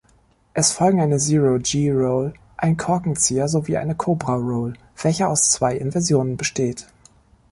[0.55, 6.87] Es folgen eine Zero-G-Roll, ein Korkenzieher, sowie eine Cobra-Roll, welche aus zwei Inversionen besteht.